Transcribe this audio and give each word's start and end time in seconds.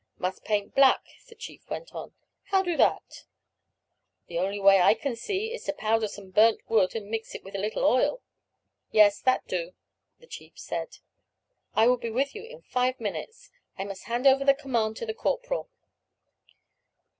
"Must 0.17 0.43
paint 0.43 0.73
black," 0.73 1.05
the 1.27 1.35
chief 1.35 1.69
went 1.69 1.93
on; 1.93 2.15
"how 2.45 2.63
do 2.63 2.75
that?" 2.75 3.25
"The 4.25 4.39
only 4.39 4.59
way 4.59 4.81
I 4.81 4.95
can 4.95 5.15
see 5.15 5.53
is 5.53 5.65
to 5.65 5.73
powder 5.73 6.07
some 6.07 6.31
burnt 6.31 6.67
wood 6.67 6.95
and 6.95 7.07
mix 7.07 7.35
it 7.35 7.43
with 7.43 7.53
a 7.55 7.59
little 7.59 7.85
oil." 7.85 8.23
"Yes, 8.89 9.19
that 9.19 9.45
do," 9.45 9.73
the 10.19 10.25
chief 10.25 10.57
said. 10.57 10.97
"I 11.75 11.85
will 11.87 11.97
be 11.97 12.09
with 12.09 12.33
you 12.33 12.43
in 12.43 12.63
five 12.63 12.99
minutes. 12.99 13.51
I 13.77 13.83
must 13.83 14.05
hand 14.05 14.25
over 14.25 14.43
the 14.43 14.55
command 14.55 14.97
to 14.97 15.05
the 15.05 15.13
corporal." 15.13 15.69